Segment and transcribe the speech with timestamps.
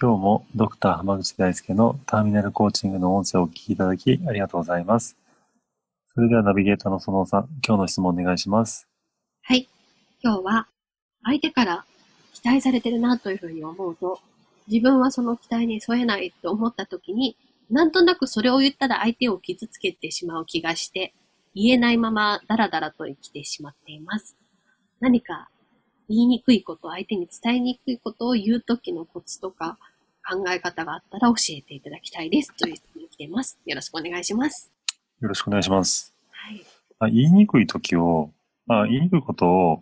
[0.00, 5.16] 今日もドクター浜口大輔のターミナルコーチングの音声をお聞きいただきありがとうございます。
[6.14, 8.88] それではナビゲーターのそのさん今日の質問お願いします。
[9.42, 9.68] はい。
[10.22, 10.68] 今日は
[11.24, 11.84] 相手から
[12.32, 14.20] 期待されてるなというふうに思うと
[14.68, 17.36] 自分はその期待に添えないと思った時に、
[17.70, 21.14] なんとなくそれを言ったら相手を傷つけてしまう気がして、
[21.54, 24.36] 言えないままダラダラと生きてしまっています。
[25.00, 25.48] 何か
[26.08, 29.78] 言いにくいこと、相手に伝えにくいことを言う時のコツとか
[30.26, 32.54] 考え方があったら教えていただきたいです。
[32.56, 33.58] という質問に来ています。
[33.66, 34.72] よろしくお願いします。
[35.20, 36.14] よろしくお願いします。
[36.30, 36.64] はい。
[36.98, 38.32] あ言いにくい時を、
[38.68, 39.80] あ言いにくいことを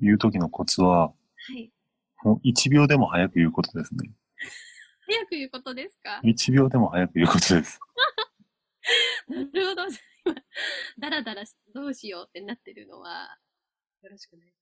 [0.00, 1.14] 言う時のコツは、は
[1.54, 1.70] い。
[2.22, 4.10] もう1秒でも早く言うことですね。
[5.06, 7.78] 早く言うことですか ?1 秒でも早く言うことです。
[9.28, 9.82] なるほど。
[10.24, 10.34] 今、
[10.98, 11.44] だらだら
[11.74, 13.38] どうしようってなってるのは、
[14.02, 14.52] よろしくない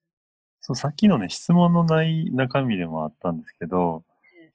[0.61, 4.05] そう、さっきのね、質問のない中身でもあったんですけど、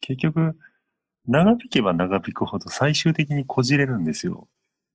[0.02, 0.58] 結局、
[1.28, 4.48] 長引けば長引くほど最終的にこじれるんですよ。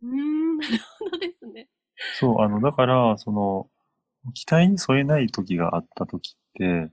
[0.03, 1.69] うん、なるほどですね。
[2.19, 3.69] そう、あの、だから、その、
[4.34, 6.91] 期待に添えない時があった時って、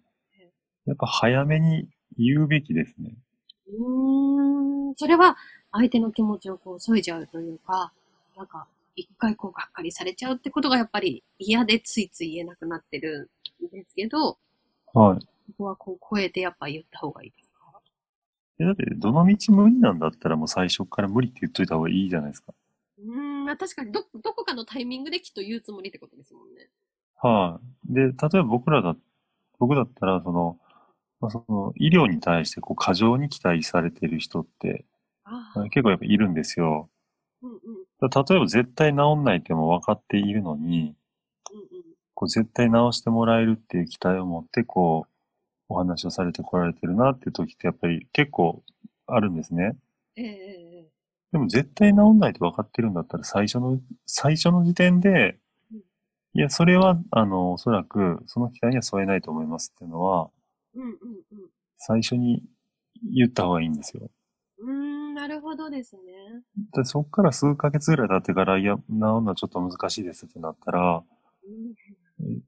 [0.85, 3.15] やっぱ早めに言うべきですね。
[3.67, 5.37] うーん、それは
[5.71, 7.91] 相手の気持ちをこう添えちゃうというか、
[8.37, 13.29] なんか一回こうがっかりされちゃうってことがやっぱり嫌でついつい言えなくなってる
[13.67, 14.37] んですけど、
[14.93, 15.19] はい。
[15.19, 17.81] ここはこう超えてやっぱ言った方がいいですか？
[18.59, 22.53] え、だってどの道無理なんだったらもう最初から無理って言っといた方がいいじゃないですか。
[22.99, 26.69] うん、確かにど、どこかのタイミングできっと言うつもりってことですもんね。
[27.21, 28.95] はい、で、例えば僕らだ、
[29.59, 30.59] 僕だったら、その、
[31.19, 34.85] まあ、その医療に対してこう過剰に期待されている人って
[35.71, 36.89] 結構やっぱいるんですよ。
[37.41, 37.59] うんうん、
[38.01, 40.95] 例えば絶対治んないっても分かっているのに、
[42.19, 45.09] こう絶対治してもらえるっていう期待を持ってこう
[45.69, 48.63] お話をされてこられてるなっていう時ってやっぱり結構
[49.05, 49.77] あるんですね。
[50.15, 55.37] ええー、でも絶対治んないって分かってるんだったら最初の、最初の時点で、
[55.71, 55.81] うん、い
[56.41, 60.31] や、それは、あの、おそらくその期待には添えないと思いますっていうのは、
[60.73, 60.97] うんうんうん。
[61.77, 62.41] 最初に
[63.13, 64.09] 言った方がいいんですよ。
[64.57, 66.01] うーん、なるほどですね。
[66.73, 71.16] でそっから数ヶ月ぐらい経ってから、いや、治るのはちょっと難しいですってなったら、うん、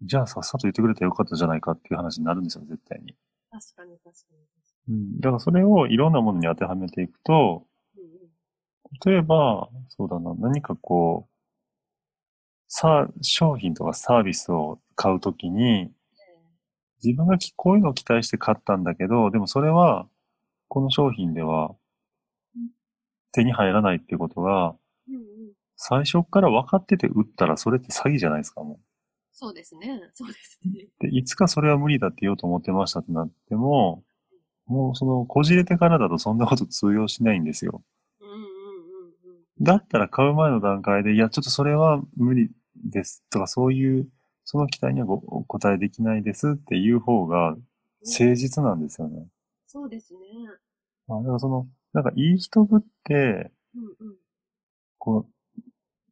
[0.01, 3.15] じゃあさっさと言ってくれたらよかったじゃないかっていう話になるんですよ、絶対に。
[3.51, 4.11] 確かに確か
[4.87, 4.95] に。
[4.95, 7.65] うん、だからそれをいろんなものに当てはめていくと、
[7.97, 8.09] うんうん、
[9.05, 11.29] 例えば、そうだな、何かこう、
[12.67, 15.91] さ、商品とかサービスを買うときに、
[17.03, 20.07] 自分がこういうのを期待して買ったんだけど、でもそれは、
[20.67, 21.75] この商品では
[23.31, 24.75] 手に入らないっていうことが、
[25.75, 28.79] 最初から分かってて売ったらそれって詐欺じゃないですか、もう。
[29.39, 30.01] そうですね。
[30.13, 30.89] そうですね。
[30.99, 34.03] で、いつかそれは無理だって言おうと思ってましたってなっても、
[34.65, 37.81] もうその、こじれてからだとそんなこと通用しないんですよ。
[39.61, 44.09] だったら買う前の段階で、いや、ちょっとそれは無理ですとか、そういう
[44.43, 47.55] その期待にはお答えできないですっていう方が
[48.05, 49.25] 誠実なんですよね。
[49.67, 50.19] そうですね。
[51.07, 54.15] あだからその、なんかいい人ぶって、うんうん、
[54.97, 55.38] こう、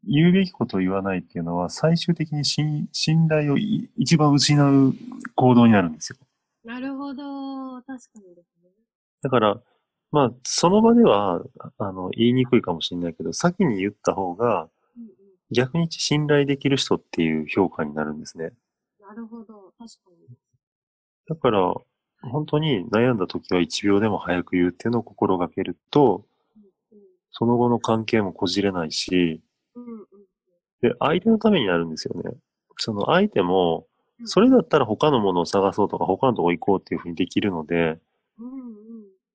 [0.08, 4.94] 言うべきことを言わないっていうのは最終的に信信頼を一番失う
[5.36, 6.18] 行動になるんですよ。
[6.64, 7.82] なるほど。
[7.82, 8.70] 確かにですね。
[9.22, 9.62] だから、
[10.12, 11.42] まあ、その場では、
[11.78, 14.70] あの、言いにくいかもしれないけど、先に言った方が、
[15.52, 18.52] 逆に信頼できる人っていう評価になるんですね。
[19.00, 19.74] なるほど。
[19.78, 20.38] 確かに。
[21.28, 21.74] だから、
[22.22, 26.26] 本当に悩んだ時は1秒でも早く言うっていうのを心がけると、
[27.32, 29.42] その後の関係もこじれないし、
[30.82, 32.32] で、相手のためになるんですよね。
[32.78, 33.88] その相手も、
[34.26, 38.00] それだったら他のものを探そうとか他のとこ行こうっていうふうにできるので、
[38.40, 38.78] うん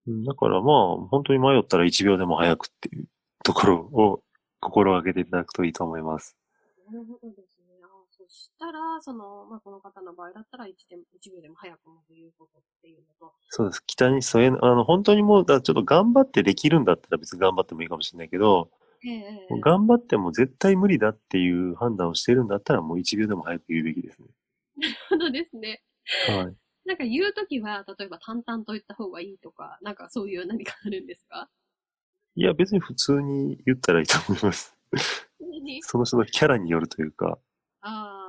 [0.07, 3.07] うん、だからまあ、本当に迷ったら1秒でも早くっていう
[3.45, 4.23] ところを
[4.61, 6.37] 心がけていただくといいと思います。
[6.87, 7.75] なるほどですね。
[7.85, 13.33] あそしたら、その、まあ、この方の場合だったら1、1秒でも早くまず言うことっていうのと。
[13.49, 13.85] そうです。
[13.85, 18.71] 期待に添え、あの、本当にもう、ちょっと頑張ってできるんだったら別に頑張ってもいいかもしれないけど、
[19.05, 24.29] えー、頑張っても絶対無理だっていう判断をしてるんだったらもう1秒でも早く言うべきですね。
[24.77, 25.83] なるほどですね。
[26.29, 26.55] はい。
[26.85, 31.49] なんか言うときは、例えば淡々と言った方がいいとか、なんかそういう何かあるんですか？
[32.35, 34.77] いや、別に普通に言ったらいいと思います。
[35.83, 37.39] その人のキャラによるというか、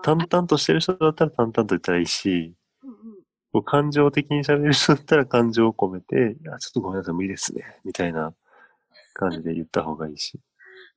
[0.04, 2.54] 淡々としてる人だったら淡々と言ったらいいし、
[2.84, 8.34] うん感情的に喋る人だったら感情を込めて、いや、ちょっとごめんなさい、無理ですね、みたいな
[9.14, 10.40] 感じで言った方がいいし。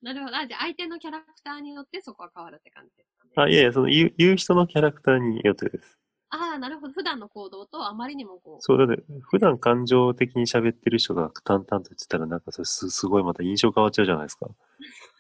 [0.03, 0.37] なるほど。
[0.37, 3.31] あ、じゃあ相手のキャラクターによってそこは変わるって感じですかね。
[3.37, 5.99] あ、いやいや、その言う言う人のキャラクターによってです。
[6.29, 6.93] ああ、なるほど。
[6.93, 8.63] 普段の行動とあまりにもこう。
[8.63, 14.49] そう、だって、普段感情的に喋ってる人が淡々と言ってたら、なんかそれすすごいまた印象変わっちゃうじゃないですか。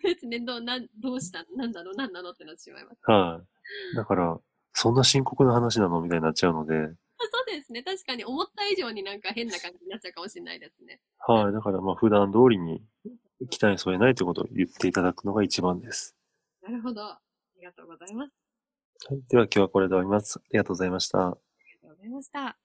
[0.02, 0.40] ですね。
[0.40, 1.94] どう、なん、どうしたなんだろう？
[1.94, 3.00] なんなのってなってしまいます。
[3.10, 3.40] は
[3.94, 4.38] い、だから、
[4.72, 6.74] そんな深刻な話なのみたいになっちゃうので。
[6.74, 7.82] そうですね。
[7.82, 11.00] 確かに思った以上になんか変な感じになっちゃうかもしれないですね。
[11.26, 12.82] はい、だからまあ普段通りに
[13.50, 16.16] 期待に添えないということを言っていただくのが一番です。
[16.62, 17.02] なるほど。
[17.02, 17.20] あ
[17.58, 18.32] りがとうございます。
[19.08, 20.38] はい、では今日はこれで終わります。
[20.38, 21.18] ありがとうございました。
[21.18, 21.30] あり
[21.82, 22.56] がとうございました。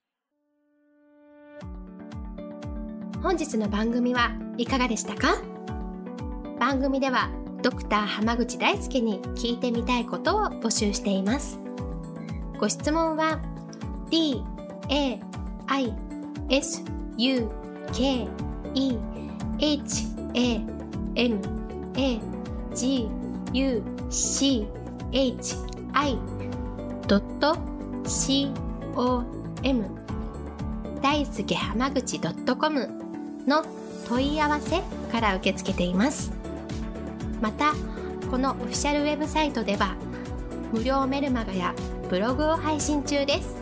[3.21, 5.41] 本日の番組はいかがでしたか？
[6.59, 7.29] 番組では
[7.61, 11.59] ドクター濱口大輔に聞いてみたいことを募集しています。
[12.59, 13.39] ご質問は
[14.09, 14.43] d
[14.89, 15.19] a
[15.67, 15.93] i
[16.49, 16.83] s
[17.17, 17.49] u
[17.93, 18.27] k
[18.73, 18.97] e
[19.59, 20.61] h a
[21.15, 21.39] m
[21.95, 22.19] a
[22.73, 23.09] g
[23.53, 24.67] u c
[25.11, 25.55] h
[25.93, 26.17] i
[28.05, 28.51] c
[28.95, 29.23] o
[29.63, 29.85] m
[31.01, 32.89] 大輔濱口 .com
[33.47, 33.65] の
[34.07, 34.81] 問い合わせ
[35.11, 36.31] から受け付けています。
[37.41, 37.73] また、
[38.29, 39.95] このオフィシャルウェブサイトでは
[40.71, 41.73] 無料メルマガや
[42.09, 43.55] ブログを配信中です。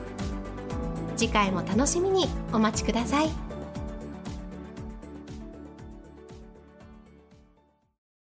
[1.15, 3.48] 次回も楽しみにお待ちください。